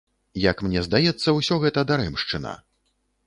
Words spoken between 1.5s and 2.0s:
гэта